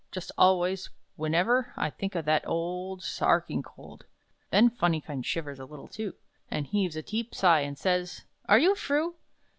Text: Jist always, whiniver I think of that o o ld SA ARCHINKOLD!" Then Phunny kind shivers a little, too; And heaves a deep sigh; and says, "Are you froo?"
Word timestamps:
Jist 0.11 0.31
always, 0.35 0.89
whiniver 1.15 1.73
I 1.77 1.91
think 1.91 2.15
of 2.15 2.25
that 2.25 2.43
o 2.47 2.53
o 2.53 2.93
ld 2.95 3.03
SA 3.03 3.23
ARCHINKOLD!" 3.27 4.05
Then 4.49 4.71
Phunny 4.71 4.99
kind 4.99 5.23
shivers 5.23 5.59
a 5.59 5.65
little, 5.65 5.87
too; 5.87 6.15
And 6.49 6.65
heaves 6.65 6.95
a 6.95 7.03
deep 7.03 7.35
sigh; 7.35 7.59
and 7.59 7.77
says, 7.77 8.23
"Are 8.49 8.57
you 8.57 8.73
froo?" 8.73 9.13